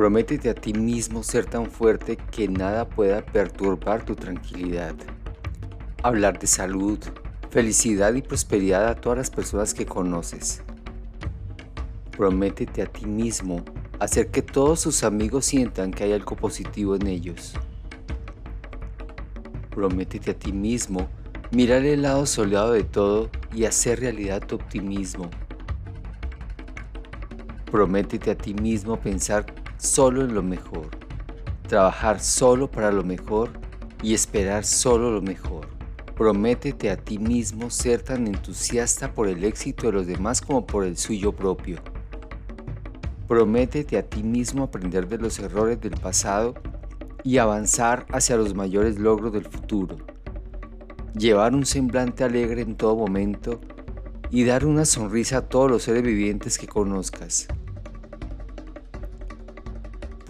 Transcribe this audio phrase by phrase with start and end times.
[0.00, 4.94] Prométete a ti mismo ser tan fuerte que nada pueda perturbar tu tranquilidad.
[6.02, 6.98] Hablar de salud,
[7.50, 10.62] felicidad y prosperidad a todas las personas que conoces.
[12.16, 13.62] Prométete a ti mismo
[13.98, 17.52] hacer que todos tus amigos sientan que hay algo positivo en ellos.
[19.68, 21.10] Prométete a ti mismo
[21.50, 25.28] mirar el lado soleado de todo y hacer realidad tu optimismo.
[27.70, 30.88] Prométete a ti mismo pensar solo en lo mejor,
[31.66, 33.50] trabajar solo para lo mejor
[34.02, 35.66] y esperar solo lo mejor.
[36.16, 40.84] Prométete a ti mismo ser tan entusiasta por el éxito de los demás como por
[40.84, 41.78] el suyo propio.
[43.26, 46.54] Prométete a ti mismo aprender de los errores del pasado
[47.24, 49.96] y avanzar hacia los mayores logros del futuro.
[51.16, 53.60] Llevar un semblante alegre en todo momento
[54.30, 57.48] y dar una sonrisa a todos los seres vivientes que conozcas.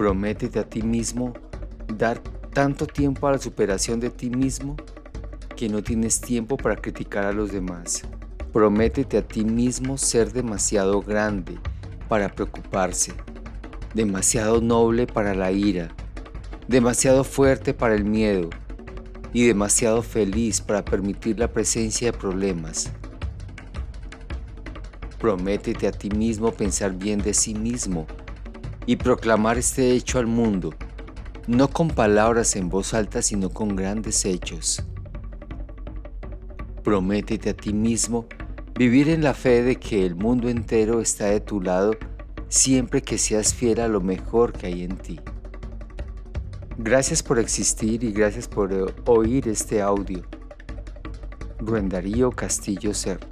[0.00, 1.34] Prométete a ti mismo
[1.94, 2.22] dar
[2.54, 4.74] tanto tiempo a la superación de ti mismo
[5.54, 8.04] que no tienes tiempo para criticar a los demás.
[8.50, 11.58] Prométete a ti mismo ser demasiado grande
[12.08, 13.12] para preocuparse,
[13.92, 15.94] demasiado noble para la ira,
[16.66, 18.48] demasiado fuerte para el miedo
[19.34, 22.90] y demasiado feliz para permitir la presencia de problemas.
[25.18, 28.06] Prométete a ti mismo pensar bien de sí mismo
[28.86, 30.74] y proclamar este hecho al mundo,
[31.46, 34.82] no con palabras en voz alta, sino con grandes hechos.
[36.82, 38.26] Prométete a ti mismo
[38.74, 41.92] vivir en la fe de que el mundo entero está de tu lado
[42.48, 45.20] siempre que seas fiel a lo mejor que hay en ti.
[46.78, 48.72] Gracias por existir y gracias por
[49.06, 50.22] oír este audio.
[51.58, 53.29] Ruen Darío Castillo Serpa